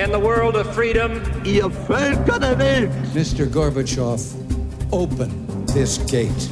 in 0.00 0.10
the 0.10 0.18
world 0.18 0.56
of 0.56 0.66
freedom. 0.74 1.20
Ihr 1.44 1.68
Völker 1.68 2.38
der 2.40 2.56
Welt. 2.58 2.90
Mr. 3.14 3.46
Gorbachev, 3.46 4.20
open 4.92 5.66
this 5.66 5.98
gate. 6.10 6.48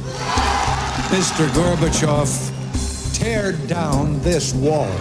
Mr. 1.09 1.47
Gorbachev, 1.55 2.29
tear 3.13 3.53
down 3.67 4.19
this 4.21 4.53
wall. 4.53 4.91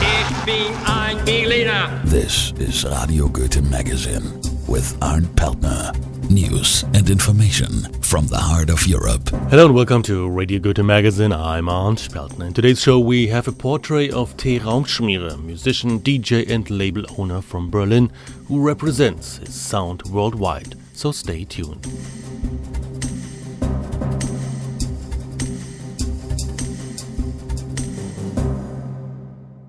Ich 0.00 0.44
bin 0.44 0.72
ein 0.86 1.24
Berliner. 1.24 2.00
This 2.04 2.52
is 2.60 2.84
Radio 2.84 3.28
Goethe 3.28 3.60
Magazine 3.62 4.40
with 4.68 4.96
Arndt 5.02 5.34
Peltner. 5.34 6.05
News 6.30 6.82
and 6.92 7.08
information 7.08 7.70
from 8.02 8.26
the 8.26 8.36
heart 8.36 8.68
of 8.68 8.84
Europe. 8.86 9.28
Hello 9.48 9.66
and 9.66 9.74
welcome 9.74 10.02
to 10.02 10.28
Radio 10.28 10.58
Goethe 10.58 10.82
Magazine. 10.82 11.32
I'm 11.32 11.68
Arndt 11.68 12.10
Peltner. 12.12 12.48
In 12.48 12.52
today's 12.52 12.80
show, 12.82 12.98
we 12.98 13.28
have 13.28 13.46
a 13.46 13.52
portrait 13.52 14.12
of 14.12 14.36
T. 14.36 14.58
Raumschmiere, 14.58 15.40
musician, 15.42 16.00
DJ, 16.00 16.50
and 16.50 16.68
label 16.68 17.04
owner 17.16 17.40
from 17.40 17.70
Berlin, 17.70 18.10
who 18.48 18.60
represents 18.60 19.36
his 19.36 19.54
sound 19.54 20.02
worldwide. 20.04 20.74
So 20.94 21.12
stay 21.12 21.44
tuned. 21.44 21.82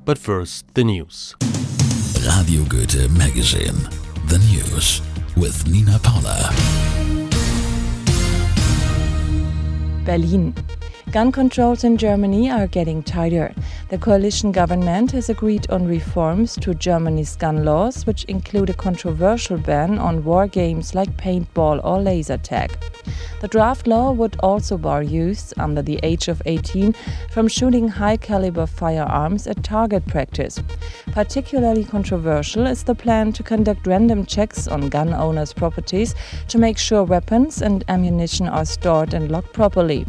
But 0.05 0.17
first, 0.17 0.73
the 0.73 0.83
news. 0.83 1.35
Radio 2.25 2.63
Goethe 2.63 3.11
Magazine. 3.16 3.89
The 4.27 4.39
news 4.39 5.02
with 5.39 5.67
Nina 5.67 5.99
Paula. 5.99 6.51
Berlin. 10.05 10.77
Gun 11.17 11.31
controls 11.31 11.84
in 11.84 11.98
Germany 11.98 12.52
are 12.52 12.67
getting 12.67 13.02
tighter. 13.02 13.52
The 13.89 13.98
coalition 13.98 14.52
government 14.52 15.13
has 15.13 15.31
agreed 15.31 15.67
on 15.71 15.88
reforms 15.88 16.53
to 16.58 16.75
Germany's 16.75 17.35
gun 17.35 17.66
laws, 17.66 18.05
which 18.05 18.23
include 18.25 18.70
a 18.70 18.75
controversial 18.75 19.58
ban 19.58 19.98
on 19.98 20.23
war 20.23 20.45
games 20.45 20.94
like 20.94 21.17
paintball 21.17 21.84
or 21.84 21.99
laser 21.99 22.38
tag. 22.38 22.78
The 23.41 23.47
draft 23.47 23.88
law 23.88 24.11
would 24.11 24.36
also 24.41 24.78
bar 24.78 25.02
youths 25.02 25.56
under 25.58 25.81
the 25.81 26.00
age 26.03 26.28
of 26.28 26.44
18 26.45 26.94
from 27.31 27.47
shooting 27.47 27.88
high 27.88 28.17
caliber 28.17 28.67
firearms 28.67 29.47
at 29.47 29.63
target 29.63 30.06
practice. 30.06 30.61
Particularly 31.13 31.84
controversial 31.84 32.67
is 32.67 32.84
the 32.84 32.94
plan 32.94 33.34
to 33.34 33.41
conduct 33.41 33.88
random 33.88 34.23
checks 34.23 34.67
on 34.67 34.89
gun 34.89 35.16
owners' 35.16 35.52
properties 35.52 36.13
to 36.47 36.59
make 36.59 36.78
sure 36.78 37.03
weapons 37.03 37.63
and 37.63 37.84
ammunition 37.88 38.47
are 38.47 38.66
stored 38.66 39.16
and 39.16 39.31
locked 39.31 39.53
properly. 39.53 40.06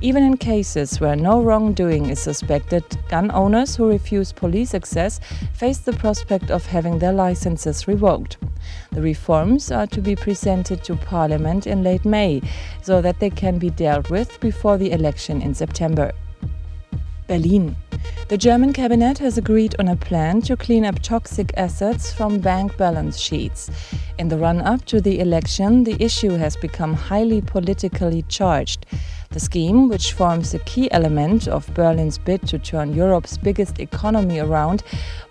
Even 0.00 0.22
in 0.24 0.36
cases 0.36 1.00
where 1.00 1.14
no 1.14 1.42
wrongdoing 1.42 2.08
is 2.08 2.20
suspected, 2.20 2.84
gun 3.08 3.30
owners 3.30 3.76
who 3.76 3.88
refuse 3.88 4.32
police 4.32 4.74
access 4.74 5.20
face 5.54 5.78
the 5.78 5.92
prospect 5.92 6.50
of 6.50 6.66
having 6.66 6.98
their 6.98 7.12
licenses 7.12 7.86
revoked. 7.86 8.38
The 8.90 9.02
reforms 9.02 9.70
are 9.70 9.86
to 9.88 10.00
be 10.00 10.16
presented 10.16 10.82
to 10.84 10.96
Parliament 10.96 11.66
in 11.66 11.82
late 11.82 12.04
May 12.04 12.42
so 12.82 13.00
that 13.00 13.20
they 13.20 13.30
can 13.30 13.58
be 13.58 13.70
dealt 13.70 14.10
with 14.10 14.40
before 14.40 14.78
the 14.78 14.92
election 14.92 15.42
in 15.42 15.54
September. 15.54 16.12
Berlin. 17.28 17.76
The 18.28 18.38
German 18.38 18.72
cabinet 18.72 19.18
has 19.18 19.38
agreed 19.38 19.74
on 19.78 19.88
a 19.88 19.96
plan 19.96 20.40
to 20.42 20.56
clean 20.56 20.84
up 20.84 21.00
toxic 21.00 21.52
assets 21.56 22.12
from 22.12 22.40
bank 22.40 22.76
balance 22.76 23.18
sheets. 23.18 23.70
In 24.18 24.28
the 24.28 24.38
run 24.38 24.60
up 24.60 24.84
to 24.86 25.00
the 25.00 25.20
election, 25.20 25.84
the 25.84 26.02
issue 26.02 26.32
has 26.32 26.56
become 26.56 26.94
highly 26.94 27.40
politically 27.40 28.22
charged. 28.28 28.86
The 29.32 29.40
scheme, 29.40 29.88
which 29.88 30.12
forms 30.12 30.52
a 30.52 30.58
key 30.60 30.90
element 30.92 31.48
of 31.48 31.72
Berlin's 31.72 32.18
bid 32.18 32.46
to 32.48 32.58
turn 32.58 32.92
Europe's 32.92 33.38
biggest 33.38 33.80
economy 33.80 34.40
around, 34.40 34.82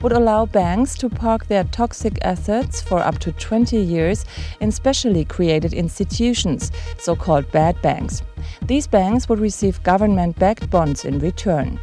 would 0.01 0.11
allow 0.11 0.47
banks 0.47 0.95
to 0.95 1.09
park 1.09 1.45
their 1.45 1.65
toxic 1.65 2.17
assets 2.23 2.81
for 2.81 2.99
up 2.99 3.19
to 3.19 3.31
20 3.31 3.77
years 3.77 4.25
in 4.59 4.71
specially 4.71 5.23
created 5.23 5.73
institutions, 5.73 6.71
so 6.97 7.15
called 7.15 7.51
bad 7.51 7.79
banks. 7.83 8.23
These 8.63 8.87
banks 8.87 9.29
would 9.29 9.39
receive 9.39 9.83
government 9.83 10.39
backed 10.39 10.71
bonds 10.71 11.05
in 11.05 11.19
return. 11.19 11.79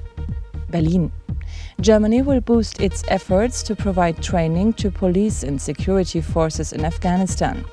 Berlin. 0.71 1.13
Germany 1.81 2.23
will 2.23 2.41
boost 2.41 2.81
its 2.81 3.05
efforts 3.07 3.63
to 3.63 3.77
provide 3.77 4.21
training 4.21 4.73
to 4.73 4.91
police 4.91 5.45
and 5.45 5.63
security 5.63 6.21
forces 6.21 6.73
in 6.73 6.85
Afghanistan. 6.85 7.65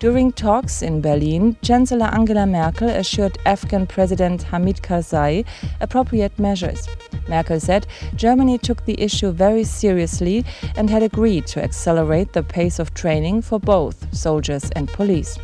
During 0.00 0.32
talks 0.32 0.82
in 0.82 1.00
Berlin, 1.00 1.56
Chancellor 1.62 2.06
Angela 2.06 2.44
Merkel 2.44 2.88
assured 2.88 3.38
Afghan 3.46 3.86
President 3.86 4.42
Hamid 4.42 4.82
Karzai 4.82 5.44
appropriate 5.80 6.36
measures. 6.40 6.88
Merkel 7.28 7.60
said 7.60 7.86
Germany 8.16 8.58
took 8.58 8.84
the 8.84 9.00
issue 9.00 9.30
very 9.30 9.62
seriously 9.62 10.44
and 10.74 10.90
had 10.90 11.04
agreed 11.04 11.46
to 11.46 11.62
accelerate 11.62 12.32
the 12.32 12.42
pace 12.42 12.80
of 12.80 12.92
training 12.94 13.42
for 13.42 13.60
both 13.60 14.12
soldiers 14.12 14.72
and 14.74 14.88
police. 14.88 15.38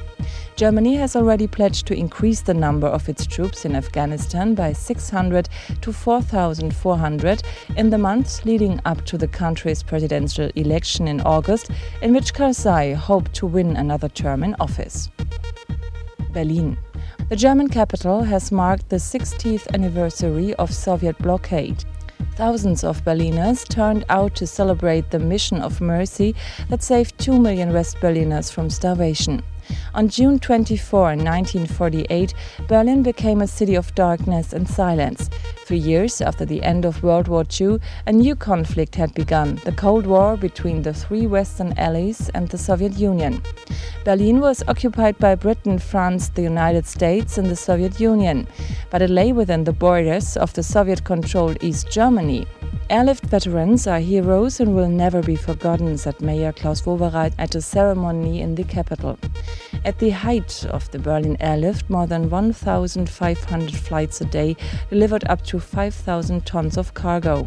Germany 0.58 0.96
has 0.96 1.14
already 1.14 1.46
pledged 1.46 1.86
to 1.86 1.94
increase 1.94 2.40
the 2.40 2.52
number 2.52 2.88
of 2.88 3.08
its 3.08 3.24
troops 3.24 3.64
in 3.64 3.76
Afghanistan 3.76 4.56
by 4.56 4.72
600 4.72 5.48
to 5.82 5.92
4,400 5.92 7.42
in 7.76 7.90
the 7.90 7.96
months 7.96 8.44
leading 8.44 8.80
up 8.84 9.04
to 9.04 9.16
the 9.16 9.28
country's 9.28 9.84
presidential 9.84 10.50
election 10.56 11.06
in 11.06 11.20
August, 11.20 11.70
in 12.02 12.12
which 12.12 12.34
Karzai 12.34 12.96
hoped 12.96 13.34
to 13.34 13.46
win 13.46 13.76
another 13.76 14.08
term 14.08 14.42
in 14.42 14.56
office. 14.58 15.08
Berlin. 16.32 16.76
The 17.28 17.36
German 17.36 17.68
capital 17.68 18.24
has 18.24 18.50
marked 18.50 18.88
the 18.88 18.96
60th 18.96 19.72
anniversary 19.74 20.54
of 20.54 20.74
Soviet 20.74 21.16
blockade. 21.18 21.84
Thousands 22.34 22.82
of 22.82 23.04
Berliners 23.04 23.62
turned 23.62 24.04
out 24.08 24.34
to 24.34 24.44
celebrate 24.44 25.12
the 25.12 25.20
mission 25.20 25.60
of 25.60 25.80
mercy 25.80 26.34
that 26.68 26.82
saved 26.82 27.16
2 27.20 27.38
million 27.38 27.72
West 27.72 28.00
Berliners 28.00 28.50
from 28.50 28.70
starvation. 28.70 29.40
On 29.94 30.08
June 30.08 30.38
24, 30.38 31.16
1948, 31.16 32.34
Berlin 32.66 33.02
became 33.02 33.40
a 33.40 33.46
city 33.46 33.74
of 33.74 33.94
darkness 33.94 34.52
and 34.52 34.68
silence. 34.68 35.28
Three 35.68 35.76
years 35.76 36.22
after 36.22 36.46
the 36.46 36.62
end 36.62 36.86
of 36.86 37.02
World 37.02 37.28
War 37.28 37.44
II, 37.60 37.76
a 38.06 38.10
new 38.10 38.34
conflict 38.34 38.94
had 38.94 39.12
begun 39.12 39.60
the 39.66 39.72
Cold 39.72 40.06
War 40.06 40.34
between 40.34 40.80
the 40.80 40.94
three 40.94 41.26
Western 41.26 41.74
allies 41.78 42.30
and 42.30 42.48
the 42.48 42.56
Soviet 42.56 42.94
Union. 42.94 43.42
Berlin 44.02 44.40
was 44.40 44.62
occupied 44.66 45.18
by 45.18 45.34
Britain, 45.34 45.78
France, 45.78 46.30
the 46.30 46.40
United 46.40 46.86
States, 46.86 47.36
and 47.36 47.50
the 47.50 47.54
Soviet 47.54 48.00
Union, 48.00 48.46
but 48.88 49.02
it 49.02 49.10
lay 49.10 49.30
within 49.30 49.64
the 49.64 49.74
borders 49.74 50.38
of 50.38 50.54
the 50.54 50.62
Soviet 50.62 51.04
controlled 51.04 51.62
East 51.62 51.90
Germany. 51.90 52.46
Airlift 52.88 53.26
veterans 53.26 53.86
are 53.86 53.98
heroes 53.98 54.60
and 54.60 54.74
will 54.74 54.88
never 54.88 55.20
be 55.20 55.36
forgotten, 55.36 55.98
said 55.98 56.18
Mayor 56.22 56.52
Klaus 56.52 56.80
Wowereit 56.86 57.34
at 57.36 57.54
a 57.54 57.60
ceremony 57.60 58.40
in 58.40 58.54
the 58.54 58.64
capital. 58.64 59.18
At 59.84 59.98
the 59.98 60.10
height 60.10 60.64
of 60.70 60.90
the 60.90 60.98
Berlin 60.98 61.36
airlift, 61.38 61.90
more 61.90 62.06
than 62.06 62.30
1,500 62.30 63.74
flights 63.74 64.20
a 64.22 64.24
day 64.24 64.56
delivered 64.88 65.24
up 65.28 65.42
to 65.44 65.57
5,000 65.60 66.44
tons 66.46 66.76
of 66.76 66.94
cargo. 66.94 67.46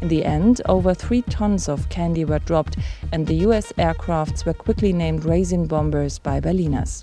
In 0.00 0.08
the 0.08 0.24
end, 0.24 0.60
over 0.66 0.94
3 0.94 1.22
tons 1.22 1.68
of 1.68 1.88
candy 1.88 2.24
were 2.24 2.38
dropped, 2.40 2.76
and 3.12 3.26
the 3.26 3.46
US 3.46 3.72
aircrafts 3.78 4.44
were 4.44 4.54
quickly 4.54 4.92
named 4.92 5.24
raisin 5.24 5.66
bombers 5.66 6.18
by 6.18 6.40
Berliners. 6.40 7.02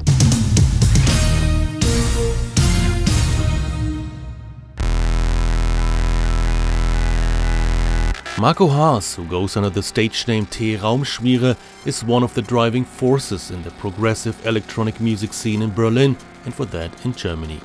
Marco 8.39 8.67
Haas, 8.67 9.15
who 9.15 9.25
goes 9.25 9.57
under 9.57 9.69
the 9.69 9.83
stage 9.83 10.25
name 10.25 10.45
T. 10.45 10.77
Raumschmiere, 10.77 11.57
is 11.85 12.05
one 12.05 12.23
of 12.23 12.33
the 12.35 12.41
driving 12.41 12.85
forces 12.85 13.51
in 13.51 13.61
the 13.63 13.71
progressive 13.71 14.47
electronic 14.47 15.01
music 15.01 15.33
scene 15.33 15.61
in 15.61 15.73
Berlin 15.73 16.15
and 16.45 16.55
for 16.55 16.63
that 16.67 17.05
in 17.05 17.13
Germany. 17.13 17.59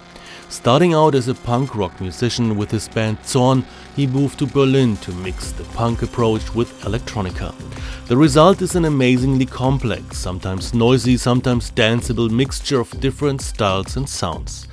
Starting 0.55 0.95
out 0.95 1.17
as 1.17 1.27
a 1.27 1.35
punk 1.35 1.75
rock 1.75 2.01
musician 2.01 2.57
with 2.57 2.71
his 2.71 2.89
band 2.89 3.19
Zorn, 3.27 3.65
he 3.97 4.07
moved 4.07 4.39
to 4.39 4.47
Berlin 4.47 4.97
to 4.99 5.11
mix 5.11 5.51
the 5.51 5.65
punk 5.75 6.03
approach 6.03 6.55
with 6.55 6.73
electronica. 6.83 7.53
The 8.07 8.17
result 8.17 8.63
is 8.63 8.77
an 8.77 8.85
amazingly 8.85 9.47
complex, 9.47 10.17
sometimes 10.17 10.73
noisy, 10.73 11.17
sometimes 11.17 11.73
danceable 11.73 12.31
mixture 12.31 12.79
of 12.79 13.01
different 13.01 13.43
styles 13.43 13.97
and 13.97 14.09
sounds. 14.09 14.69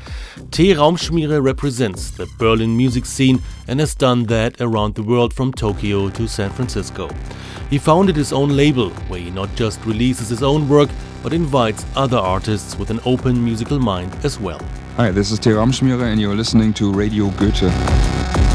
T. 0.52 0.72
Raumschmiere 0.72 1.44
represents 1.44 2.12
the 2.12 2.30
Berlin 2.38 2.78
music 2.78 3.08
scene 3.08 3.42
and 3.68 3.80
has 3.80 3.96
done 3.96 4.26
that 4.26 4.62
around 4.62 4.94
the 4.94 5.04
world 5.04 5.34
from 5.34 5.52
Tokyo 5.52 6.12
to 6.12 6.28
San 6.28 6.52
Francisco. 6.52 7.10
He 7.72 7.80
founded 7.80 8.16
his 8.16 8.32
own 8.32 8.56
label, 8.56 8.92
where 9.10 9.20
he 9.20 9.32
not 9.32 9.56
just 9.56 9.84
releases 9.86 10.30
his 10.30 10.44
own 10.44 10.70
work, 10.70 10.90
but 11.24 11.34
invites 11.34 11.86
other 11.96 12.18
artists 12.18 12.78
with 12.78 12.92
an 12.92 13.00
open 13.04 13.44
musical 13.44 13.80
mind 13.80 14.16
as 14.24 14.40
well. 14.40 14.62
Hi, 14.98 15.10
this 15.10 15.32
is 15.32 15.40
T. 15.40 15.52
Raumschmiere, 15.52 16.12
and 16.12 16.20
you're 16.20 16.36
listening 16.36 16.74
to 16.74 16.92
Radio 16.92 17.30
Goethe. 17.30 18.51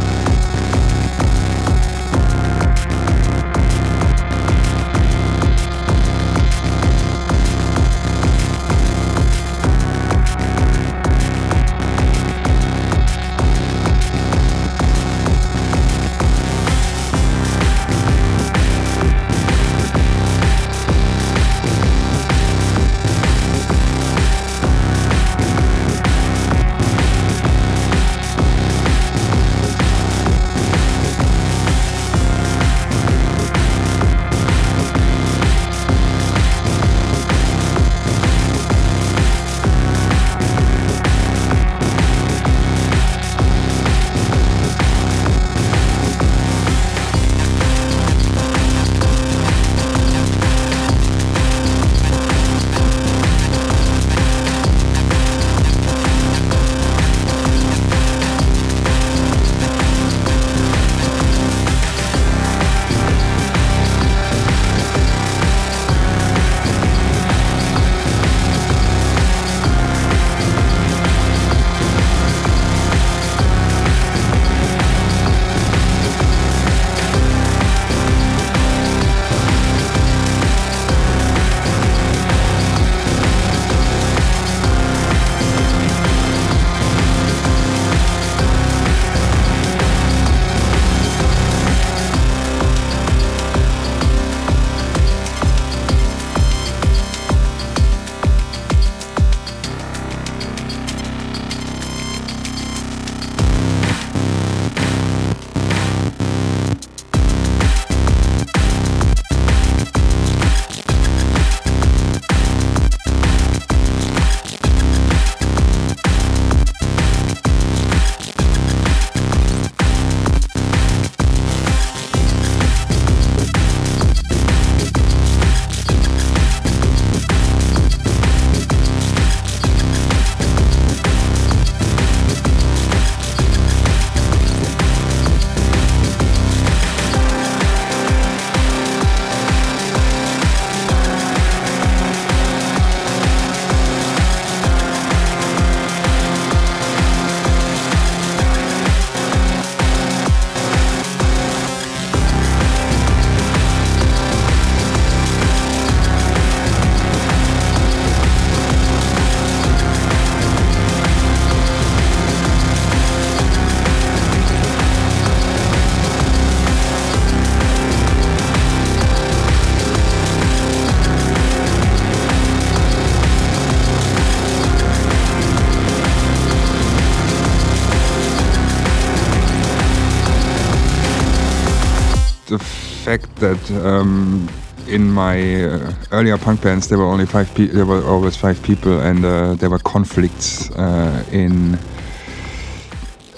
That 183.36 183.70
um, 183.84 184.48
in 184.88 185.10
my 185.10 185.64
uh, 185.64 185.92
earlier 186.12 186.38
punk 186.38 186.62
bands 186.62 186.88
there 186.88 186.98
were 186.98 187.04
only 187.04 187.26
five 187.26 187.52
people. 187.54 187.74
There 187.74 187.86
were 187.86 188.04
always 188.04 188.36
five 188.36 188.62
people, 188.62 189.00
and 189.00 189.24
uh, 189.24 189.54
there 189.54 189.70
were 189.70 189.78
conflicts 189.78 190.70
uh, 190.72 191.24
in 191.32 191.78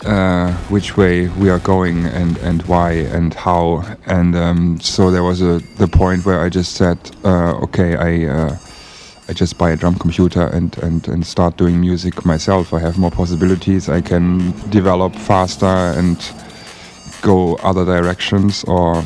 uh, 0.04 0.52
which 0.68 0.96
way 0.96 1.28
we 1.28 1.50
are 1.50 1.58
going 1.58 2.06
and 2.06 2.36
and 2.38 2.62
why 2.62 2.92
and 2.92 3.34
how. 3.34 3.84
And 4.06 4.36
um, 4.36 4.80
so 4.80 5.10
there 5.10 5.22
was 5.24 5.42
a 5.42 5.60
the 5.78 5.88
point 5.88 6.24
where 6.24 6.40
I 6.40 6.48
just 6.48 6.74
said, 6.74 6.98
uh, 7.24 7.64
okay, 7.64 7.96
I. 7.96 8.26
Uh, 8.26 8.56
I 9.30 9.34
just 9.34 9.58
buy 9.58 9.72
a 9.72 9.76
drum 9.76 9.96
computer 9.96 10.46
and, 10.46 10.74
and, 10.78 11.06
and 11.06 11.26
start 11.26 11.58
doing 11.58 11.78
music 11.78 12.24
myself. 12.24 12.72
I 12.72 12.78
have 12.78 12.96
more 12.96 13.10
possibilities. 13.10 13.90
I 13.90 14.00
can 14.00 14.54
develop 14.70 15.14
faster 15.14 15.66
and 15.66 16.16
go 17.20 17.56
other 17.56 17.84
directions 17.84 18.64
or 18.64 19.04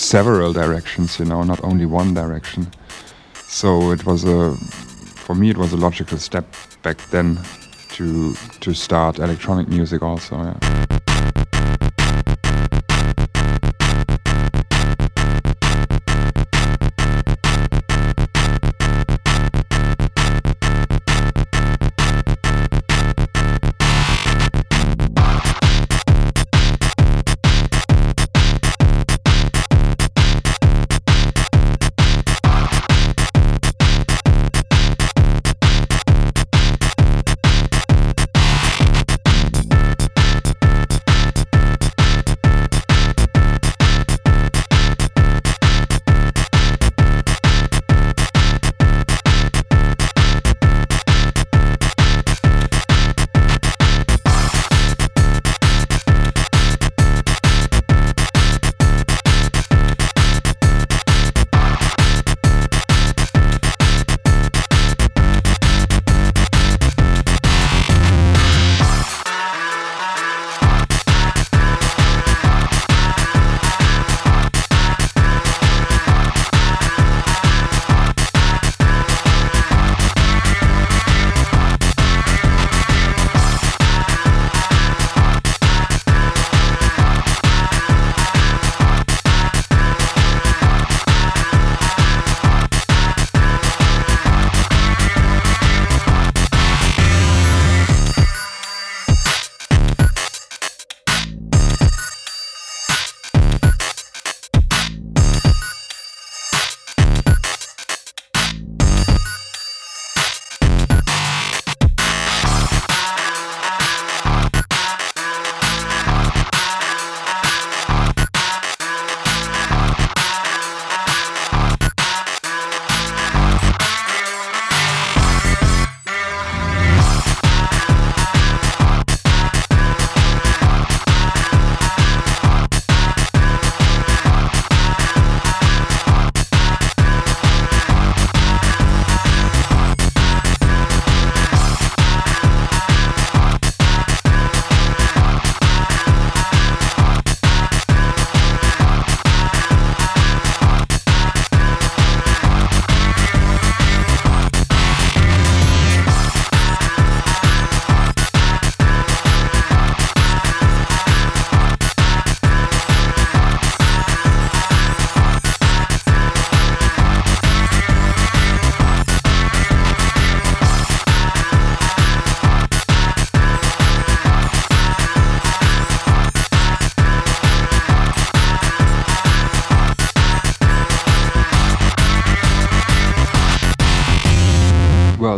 several 0.00 0.52
directions, 0.52 1.18
you 1.18 1.26
know, 1.26 1.42
not 1.42 1.62
only 1.62 1.86
one 1.86 2.14
direction. 2.14 2.66
So 3.46 3.90
it 3.92 4.04
was 4.06 4.24
a, 4.24 4.56
for 5.26 5.34
me, 5.34 5.50
it 5.50 5.58
was 5.58 5.72
a 5.72 5.76
logical 5.76 6.18
step 6.18 6.46
back 6.82 6.98
then 7.10 7.38
to 7.90 8.34
to 8.60 8.72
start 8.72 9.18
electronic 9.18 9.68
music 9.68 10.02
also. 10.02 10.36
Yeah. 10.36 10.99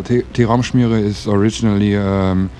Die 0.01 0.45
Raumschmiere 0.45 0.99
is 0.99 1.27
originally 1.27 1.97
um, 1.97 2.51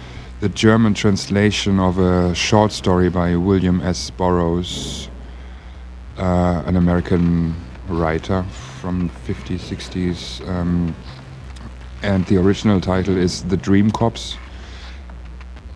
the 0.41 0.49
German 0.49 0.93
translation 0.93 1.81
of 1.81 1.99
a 1.99 2.35
short 2.35 2.73
story 2.73 3.09
by 3.09 3.37
William 3.37 3.81
S. 3.81 4.11
Burroughs, 4.11 5.09
uh, 6.19 6.63
an 6.67 6.77
American 6.77 7.55
writer 7.89 8.43
from 8.81 9.09
50s, 9.27 9.61
60s. 9.61 10.47
Um, 10.49 10.95
and 12.03 12.27
the 12.27 12.37
original 12.37 12.81
title 12.81 13.17
is 13.17 13.45
The 13.45 13.57
Dream 13.57 13.91
Cops. 13.91 14.37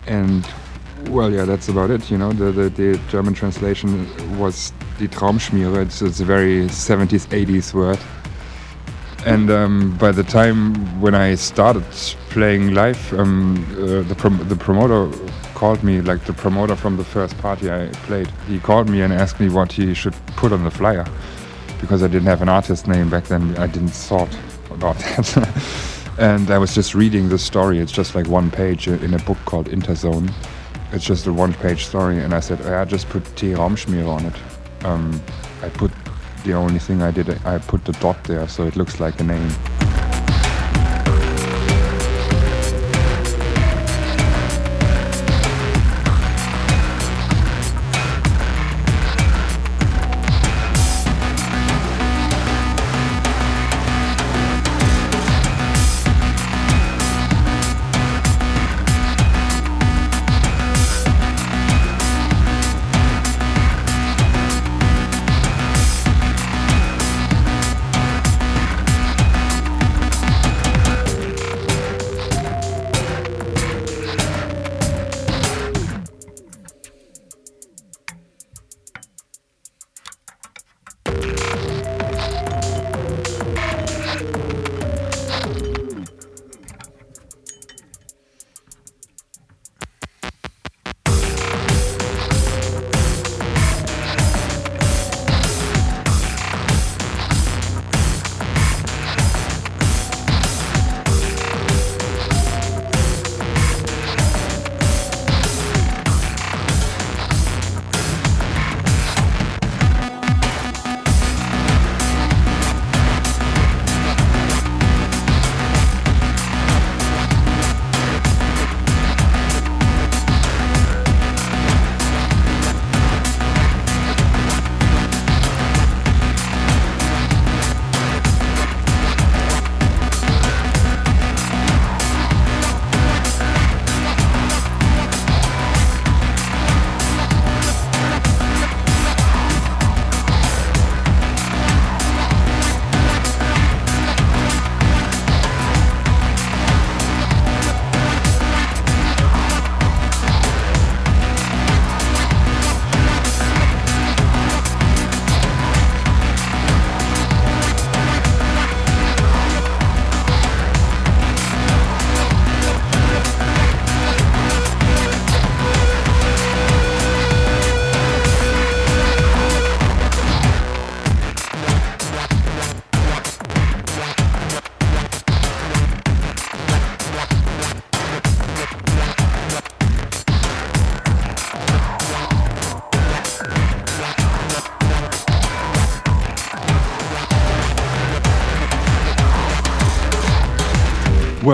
And 0.05 0.47
well, 1.09 1.31
yeah, 1.31 1.45
that's 1.45 1.69
about 1.69 1.89
it. 1.89 2.11
You 2.11 2.17
know, 2.17 2.33
the, 2.33 2.51
the, 2.51 2.69
the 2.69 3.01
German 3.09 3.33
translation 3.33 4.05
was 4.37 4.73
Die 4.99 5.07
Traumschmiere. 5.07 5.83
It's, 5.83 6.01
it's 6.01 6.19
a 6.19 6.25
very 6.25 6.65
70s, 6.65 7.27
80s 7.27 7.73
word 7.73 7.99
and 9.25 9.49
um, 9.49 9.97
by 9.97 10.11
the 10.11 10.23
time 10.23 11.01
when 11.01 11.15
I 11.15 11.35
started 11.35 11.83
playing 12.29 12.73
live, 12.73 13.13
um, 13.13 13.65
uh, 13.71 14.01
the, 14.03 14.15
prom 14.15 14.47
the 14.47 14.55
promoter 14.55 15.09
called 15.53 15.83
me, 15.83 16.01
like 16.01 16.23
the 16.25 16.33
promoter 16.33 16.75
from 16.75 16.97
the 16.97 17.03
first 17.03 17.37
party 17.39 17.71
I 17.71 17.87
played. 18.05 18.29
He 18.47 18.59
called 18.59 18.89
me 18.89 19.01
and 19.01 19.11
asked 19.11 19.39
me 19.39 19.49
what 19.49 19.71
he 19.71 19.93
should 19.93 20.15
put 20.35 20.51
on 20.51 20.63
the 20.63 20.71
flyer 20.71 21.05
because 21.81 22.03
I 22.03 22.07
didn't 22.07 22.27
have 22.27 22.41
an 22.41 22.49
artist 22.49 22.87
name 22.87 23.09
back 23.09 23.25
then. 23.25 23.55
I 23.57 23.67
didn't 23.67 23.89
thought 23.89 24.35
about 24.69 24.97
that. 24.99 26.13
and 26.19 26.49
I 26.51 26.57
was 26.57 26.73
just 26.73 26.95
reading 26.95 27.29
the 27.29 27.37
story. 27.37 27.79
It's 27.79 27.91
just 27.91 28.15
like 28.15 28.27
one 28.27 28.51
page 28.51 28.87
in 28.87 29.13
a 29.13 29.19
book 29.19 29.37
called 29.45 29.67
Interzone. 29.67 30.31
It's 30.91 31.03
just 31.03 31.27
a 31.27 31.33
one-page 31.33 31.85
story, 31.85 32.19
and 32.19 32.33
I 32.33 32.39
said, 32.39 32.61
I 32.61 32.85
just 32.85 33.09
put 33.09 33.25
T. 33.35 33.51
Raumschmiere 33.51 34.07
on 34.07 34.25
it. 34.25 34.35
Um, 34.85 35.21
I 35.61 35.69
put 35.69 35.91
the 36.47 36.53
only 36.53 36.79
thing 36.79 37.01
I 37.01 37.11
did, 37.11 37.29
I 37.45 37.57
put 37.57 37.83
the 37.83 37.91
dot 37.93 38.23
there 38.23 38.47
so 38.47 38.63
it 38.63 38.77
looks 38.77 39.01
like 39.01 39.19
a 39.19 39.23
name. 39.23 39.76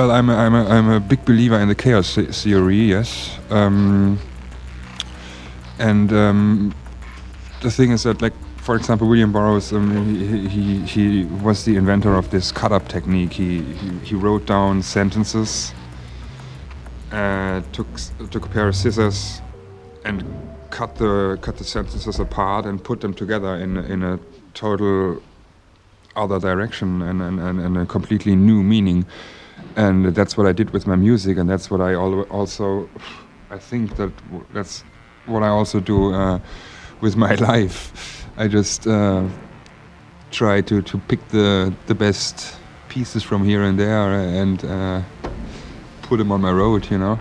Well, 0.04 0.12
I'm 0.12 0.30
a, 0.30 0.36
I'm 0.36 0.54
a, 0.54 0.66
I'm 0.66 0.90
a 0.90 1.00
big 1.00 1.24
believer 1.24 1.58
in 1.58 1.70
the 1.70 1.76
chaos 1.76 2.16
theory, 2.16 2.76
yes. 2.76 3.40
Um, 3.50 4.20
and 5.80 6.12
um, 6.12 6.76
the 7.62 7.72
thing 7.72 7.92
is 7.92 8.04
that, 8.04 8.22
like, 8.22 8.34
for 8.58 8.76
example, 8.76 9.08
William 9.08 9.32
Burroughs, 9.32 9.72
um, 9.72 10.14
he, 10.14 10.46
he, 10.50 10.80
he 10.82 11.24
was 11.42 11.64
the 11.64 11.78
inventor 11.78 12.16
of 12.16 12.30
this 12.32 12.52
cut-up 12.52 12.90
technique. 12.90 13.32
He, 13.32 13.62
he, 13.62 13.90
he 14.00 14.16
wrote 14.16 14.46
down 14.46 14.82
sentences, 14.84 15.74
uh, 17.14 17.62
took, 17.72 17.88
took 18.30 18.46
a 18.46 18.50
pair 18.50 18.68
of 18.68 18.76
scissors, 18.76 19.42
and 20.04 20.26
cut 20.70 20.98
the 20.98 21.40
cut 21.42 21.56
the 21.56 21.64
sentences 21.64 22.20
apart 22.20 22.66
and 22.66 22.84
put 22.84 23.00
them 23.00 23.14
together 23.14 23.56
in 23.56 23.78
in 23.78 24.04
a 24.04 24.20
total 24.54 25.22
other 26.18 26.40
direction 26.42 27.02
and, 27.04 27.22
and, 27.22 27.40
and, 27.40 27.62
and 27.62 27.78
a 27.78 27.86
completely 27.86 28.36
new 28.36 28.62
meaning 28.62 29.06
and 29.76 30.16
that's 30.16 30.38
what 30.38 30.48
I 30.48 30.52
did 30.54 30.70
with 30.72 30.88
my 30.88 30.96
music, 30.96 31.38
and 31.38 31.50
that's 31.50 31.70
what 31.72 31.82
I 31.82 31.94
al- 31.94 32.28
also, 32.30 32.90
I 33.50 33.58
think 33.58 33.96
that 33.96 34.12
w- 34.28 34.46
that's 34.54 34.84
what 35.26 35.44
I 35.44 35.48
also 35.48 35.80
do 35.80 36.14
uh, 36.14 36.40
with 37.02 37.16
my 37.16 37.36
life. 37.52 38.26
I 38.38 38.48
just 38.48 38.88
uh, 38.88 39.24
try 40.32 40.62
to, 40.62 40.82
to 40.82 40.98
pick 40.98 41.28
the 41.30 41.74
the 41.88 41.96
best 41.96 42.58
pieces 42.90 43.24
from 43.24 43.44
here 43.44 43.64
and 43.64 43.78
there 43.80 44.14
and 44.42 44.64
uh, 44.66 45.02
put 46.04 46.18
them 46.18 46.32
on 46.32 46.42
my 46.42 46.52
road, 46.52 46.90
you 46.92 46.98
know. 46.98 47.18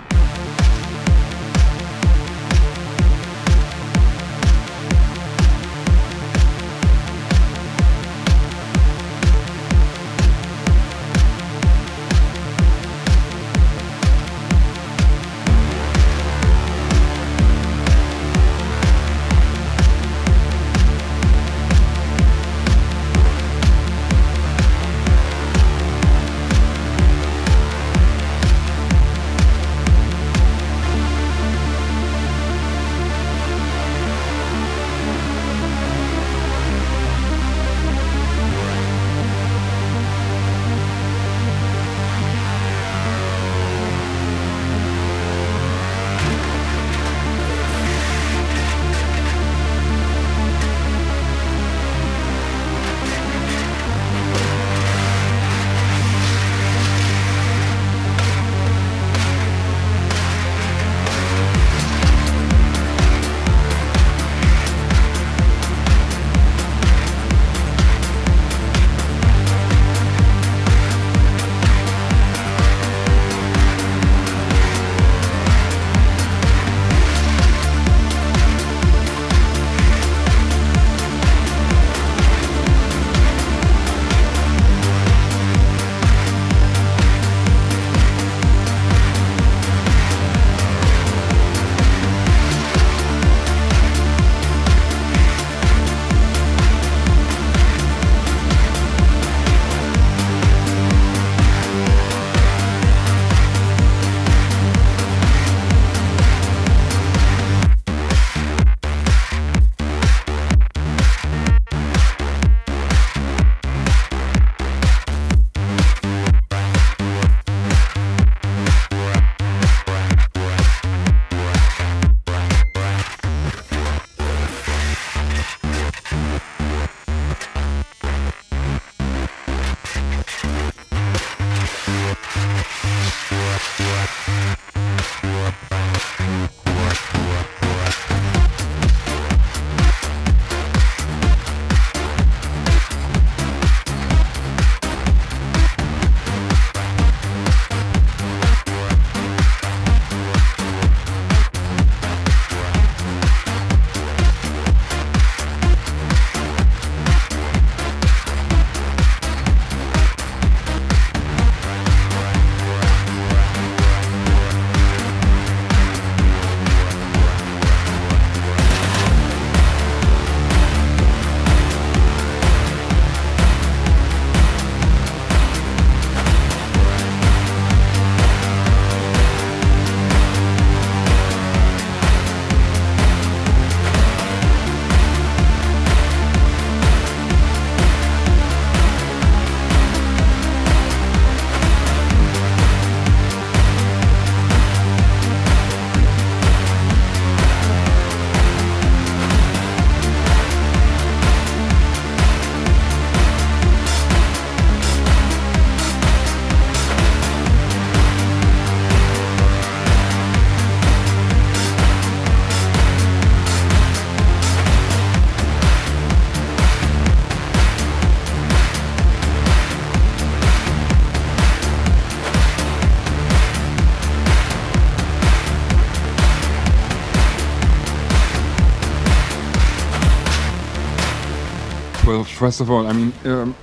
First 232.52 232.60
of 232.60 232.70
all, 232.70 232.86
I 232.86 232.92
mean, 232.92 233.14
um, 233.24 233.54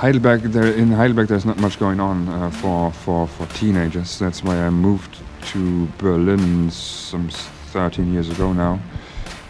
Heidelberg. 0.00 0.40
There 0.52 0.72
in 0.72 0.90
Heidelberg, 0.90 1.28
there's 1.28 1.44
not 1.44 1.58
much 1.58 1.78
going 1.78 2.00
on 2.00 2.26
uh, 2.30 2.50
for 2.50 2.90
for 2.90 3.28
for 3.28 3.44
teenagers. 3.54 4.18
That's 4.18 4.42
why 4.42 4.56
I 4.56 4.70
moved 4.70 5.18
to 5.52 5.86
Berlin 5.98 6.70
some 6.70 7.28
13 7.28 8.10
years 8.10 8.30
ago 8.30 8.54
now, 8.54 8.80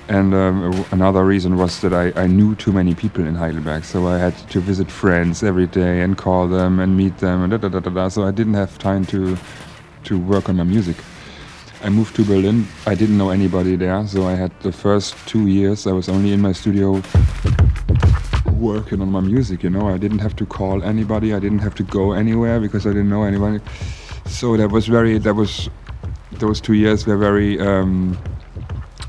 And 0.09 0.35
um, 0.35 0.85
another 0.90 1.25
reason 1.25 1.57
was 1.57 1.81
that 1.83 1.92
I, 1.92 2.12
I 2.25 2.27
knew 2.27 2.57
too 2.57 2.73
many 2.73 2.95
people 2.95 3.25
in 3.25 3.37
Heidelberg, 3.37 3.85
so 3.85 4.09
I 4.09 4.18
had 4.18 4.35
to 4.51 4.59
visit 4.61 4.90
friends 4.90 5.45
every 5.45 5.68
day 5.68 6.01
and 6.01 6.18
call 6.18 6.49
them 6.49 6.81
and 6.81 6.97
meet 6.97 7.18
them 7.18 7.42
and 7.42 7.51
da 7.53 7.59
da 7.59 7.68
da 7.68 7.79
da. 7.79 7.90
da. 7.90 8.09
So 8.09 8.25
I 8.25 8.33
didn't 8.33 8.55
have 8.55 8.79
time 8.79 9.05
to 9.07 9.38
to 10.09 10.18
work 10.18 10.49
on 10.49 10.57
my 10.57 10.64
music. 10.64 10.97
I 11.85 11.88
moved 11.88 12.16
to 12.16 12.25
Berlin. 12.25 12.66
I 12.87 12.97
didn't 12.97 13.16
know 13.16 13.31
anybody 13.31 13.77
there, 13.77 14.07
so 14.09 14.27
I 14.27 14.35
had 14.35 14.51
the 14.61 14.73
first 14.73 15.14
two 15.29 15.47
years 15.47 15.87
I 15.87 15.92
was 15.92 16.09
only 16.09 16.33
in 16.33 16.40
my 16.40 16.53
studio 16.53 17.01
working 18.62 19.03
on 19.03 19.11
my 19.11 19.20
music. 19.20 19.62
You 19.62 19.70
know, 19.70 19.88
I 19.88 19.98
didn't 19.98 20.20
have 20.20 20.37
to 20.37 20.46
call 20.46 20.83
anybody. 20.83 21.35
I 21.35 21.40
didn't 21.40 21.59
have 21.59 21.75
to 21.75 21.83
go 21.83 22.12
anywhere 22.12 22.61
because 22.61 22.87
I 22.87 22.90
didn't 22.90 23.11
know 23.11 23.25
anybody. 23.25 23.61
So 24.27 24.57
that 24.57 24.70
was 24.70 24.87
very. 24.87 25.18
That 25.18 25.35
was 25.35 25.68
those 26.33 26.61
two 26.61 26.75
years 26.75 27.07
were 27.07 27.18
very. 27.18 27.61
Um, 27.61 28.16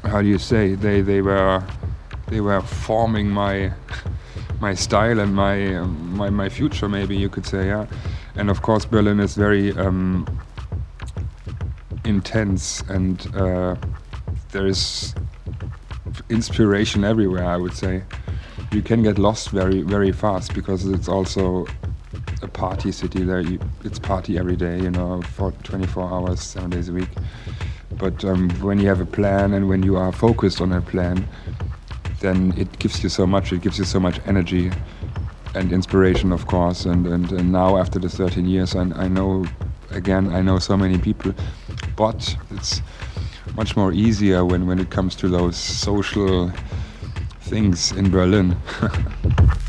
how 0.03 0.21
do 0.21 0.27
you 0.27 0.39
say? 0.39 0.75
They 0.75 1.01
they 1.01 1.21
were 1.21 1.63
they 2.27 2.41
were 2.41 2.61
forming 2.61 3.29
my 3.29 3.71
my 4.59 4.73
style 4.73 5.19
and 5.19 5.33
my 5.35 5.75
um, 5.75 6.17
my 6.17 6.29
my 6.29 6.49
future. 6.49 6.89
Maybe 6.89 7.15
you 7.15 7.29
could 7.29 7.45
say, 7.45 7.67
yeah. 7.67 7.85
And 8.35 8.49
of 8.49 8.61
course, 8.61 8.85
Berlin 8.85 9.19
is 9.19 9.35
very. 9.35 9.71
Um, 9.77 10.25
intense 12.05 12.81
and 12.89 13.33
uh, 13.35 13.75
there 14.51 14.67
is 14.67 15.15
inspiration 16.29 17.03
everywhere 17.03 17.45
i 17.45 17.57
would 17.57 17.73
say 17.73 18.03
you 18.73 18.81
can 18.81 19.03
get 19.03 19.19
lost 19.19 19.49
very 19.49 19.81
very 19.81 20.11
fast 20.11 20.53
because 20.53 20.85
it's 20.85 21.07
also 21.07 21.65
a 22.41 22.47
party 22.47 22.91
city 22.91 23.23
there. 23.23 23.41
You, 23.41 23.59
it's 23.83 23.99
party 23.99 24.37
every 24.37 24.55
day 24.55 24.79
you 24.81 24.91
know 24.91 25.21
for 25.21 25.51
24 25.63 26.11
hours 26.11 26.41
seven 26.41 26.69
days 26.71 26.89
a 26.89 26.93
week. 26.93 27.09
But 27.91 28.25
um, 28.25 28.49
when 28.61 28.79
you 28.79 28.87
have 28.87 28.99
a 28.99 29.05
plan 29.05 29.53
and 29.53 29.69
when 29.69 29.83
you 29.83 29.95
are 29.95 30.11
focused 30.11 30.59
on 30.59 30.71
a 30.71 30.81
plan 30.81 31.27
then 32.19 32.53
it 32.57 32.79
gives 32.79 33.03
you 33.03 33.09
so 33.09 33.27
much 33.27 33.53
it 33.53 33.61
gives 33.61 33.77
you 33.77 33.85
so 33.85 33.99
much 33.99 34.19
energy 34.25 34.71
and 35.55 35.71
inspiration 35.71 36.31
of 36.31 36.47
course. 36.47 36.85
And, 36.85 37.05
and, 37.05 37.31
and 37.31 37.51
now 37.51 37.77
after 37.77 37.99
the 37.99 38.09
13 38.09 38.45
years 38.45 38.75
I, 38.75 38.81
I 38.81 39.07
know 39.07 39.45
again 39.91 40.33
i 40.33 40.41
know 40.41 40.57
so 40.57 40.75
many 40.75 40.97
people 40.97 41.31
but 41.95 42.35
it's 42.49 42.81
much 43.55 43.75
more 43.75 43.93
easier 43.93 44.43
when, 44.43 44.65
when 44.65 44.79
it 44.79 44.89
comes 44.89 45.15
to 45.15 45.27
those 45.27 45.55
social 45.55 46.51
things 47.43 47.91
in 47.91 48.09
Berlin. 48.09 48.55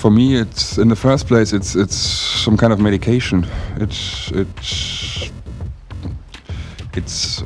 for 0.00 0.10
me, 0.10 0.36
it's 0.36 0.78
in 0.78 0.88
the 0.88 0.96
first 0.96 1.26
place, 1.26 1.52
it's 1.52 1.76
it's 1.76 1.96
some 1.96 2.56
kind 2.56 2.72
of 2.72 2.80
medication. 2.80 3.46
It's 3.76 4.30
it's 4.32 5.30
it's 6.94 7.44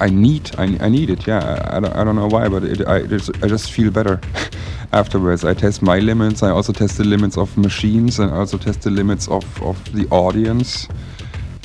I 0.00 0.10
need 0.10 0.50
I, 0.58 0.76
I 0.80 0.88
need 0.90 1.08
it. 1.10 1.26
Yeah, 1.26 1.68
I, 1.70 1.80
don't, 1.80 1.96
I 1.96 2.04
don't 2.04 2.16
know 2.16 2.28
why, 2.28 2.48
but 2.48 2.62
it, 2.64 2.86
I 2.86 3.06
just, 3.06 3.30
I 3.42 3.48
just 3.48 3.70
feel 3.72 3.90
better 3.90 4.20
afterwards. 4.92 5.44
I 5.44 5.54
test 5.54 5.80
my 5.82 5.98
limits. 5.98 6.42
I 6.42 6.50
also 6.50 6.72
test 6.72 6.98
the 6.98 7.04
limits 7.04 7.38
of 7.38 7.56
machines, 7.56 8.18
and 8.18 8.30
also 8.30 8.58
test 8.58 8.82
the 8.82 8.90
limits 8.90 9.26
of 9.28 9.44
of 9.62 9.76
the 9.94 10.06
audience. 10.10 10.88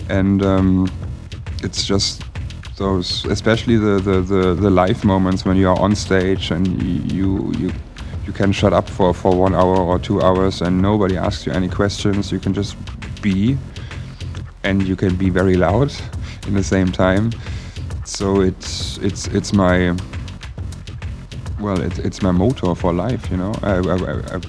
And 0.10 0.44
um, 0.44 0.90
it's 1.62 1.86
just 1.86 2.24
those, 2.78 3.26
especially 3.26 3.78
the, 3.78 4.00
the, 4.00 4.22
the, 4.22 4.54
the 4.56 4.70
live 4.70 5.06
moments 5.06 5.46
when 5.46 5.56
you 5.56 5.70
are 5.70 5.80
on 5.80 5.96
stage 5.96 6.52
and 6.52 6.66
you 6.82 7.54
you 7.54 7.54
you 7.60 7.72
can 8.32 8.52
shut 8.52 8.74
up 8.74 8.90
for, 8.90 9.14
for 9.14 9.36
one 9.36 9.56
hour 9.56 9.78
or 9.78 10.00
two 10.00 10.22
hours 10.22 10.62
and 10.62 10.82
nobody 10.82 11.18
asks 11.18 11.46
you 11.46 11.52
any 11.52 11.68
questions. 11.68 12.32
You 12.32 12.40
can 12.40 12.54
just 12.54 12.76
be 13.22 13.58
and 14.64 14.88
you 14.88 14.96
can 14.96 15.16
be 15.16 15.30
very 15.30 15.56
loud 15.56 15.92
in 16.48 16.54
the 16.54 16.64
same 16.64 16.92
time. 16.92 17.32
So 18.06 18.42
it's 18.42 18.98
it's 18.98 19.28
it's 19.28 19.54
my 19.54 19.96
well 21.60 21.80
it's 21.82 22.00
it's 22.00 22.22
my 22.22 22.32
motor 22.32 22.76
for 22.76 22.94
life. 22.94 23.30
You 23.32 23.38
know, 23.38 23.54
I 23.64 23.78
I, 23.78 24.36
I, 24.36 24.42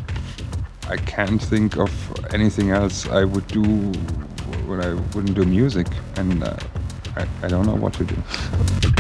I 0.89 0.97
can't 0.97 1.43
think 1.43 1.77
of 1.77 1.91
anything 2.35 2.71
else 2.71 3.07
I 3.09 3.25
would 3.25 3.47
do 3.47 3.63
when 4.67 4.81
I 4.81 4.95
wouldn't 5.15 5.35
do 5.35 5.45
music, 5.45 5.87
and 6.17 6.43
uh, 6.43 6.57
I, 7.17 7.27
I 7.43 7.49
don't 7.49 7.67
know 7.67 7.75
what 7.75 7.95
to 7.95 8.05
do. 8.05 8.92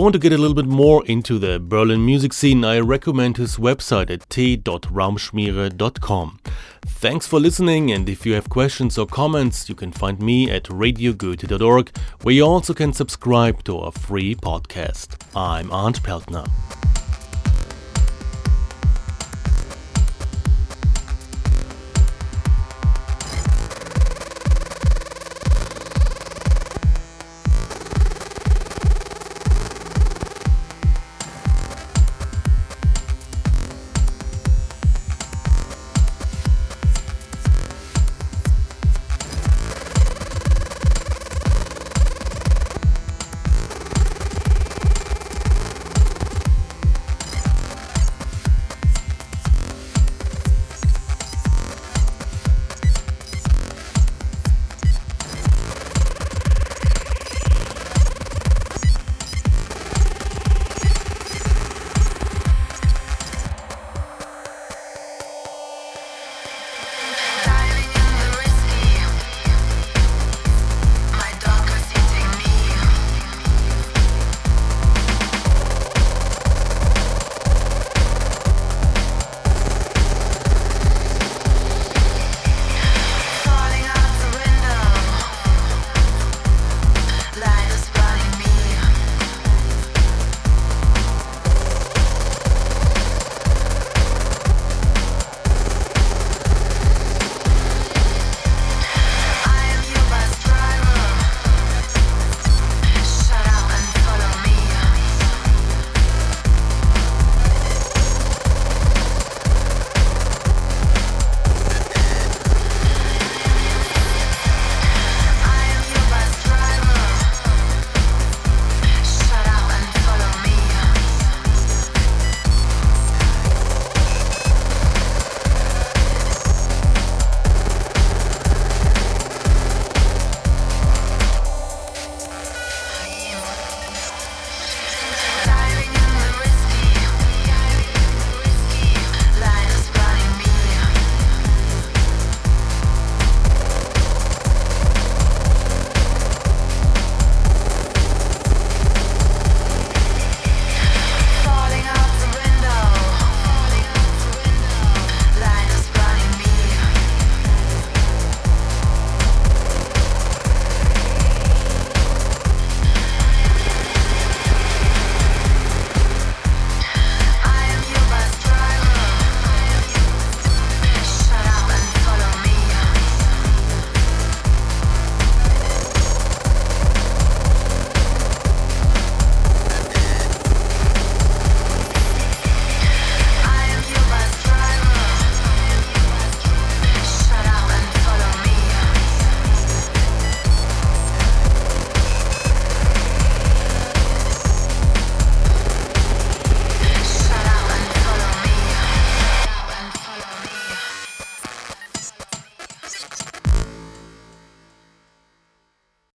Want 0.00 0.14
to 0.14 0.18
get 0.18 0.32
a 0.32 0.38
little 0.38 0.54
bit 0.54 0.66
more 0.66 1.04
into 1.06 1.38
the 1.38 1.60
Berlin 1.60 2.06
music 2.06 2.32
scene, 2.32 2.64
I 2.64 2.80
recommend 2.80 3.36
his 3.36 3.58
website 3.58 4.08
at 4.08 4.30
t.raumschmiere.com. 4.30 6.40
Thanks 6.86 7.26
for 7.26 7.38
listening, 7.38 7.92
and 7.92 8.08
if 8.08 8.24
you 8.24 8.32
have 8.32 8.48
questions 8.48 8.96
or 8.96 9.06
comments, 9.06 9.68
you 9.68 9.74
can 9.74 9.92
find 9.92 10.20
me 10.20 10.50
at 10.50 10.64
radiogoethe.org, 10.64 11.94
where 12.22 12.34
you 12.34 12.44
also 12.44 12.72
can 12.72 12.94
subscribe 12.94 13.62
to 13.64 13.78
our 13.78 13.92
free 13.92 14.34
podcast. 14.34 15.18
I'm 15.36 15.70
Arndt 15.70 16.02
Peltner. 16.02 16.48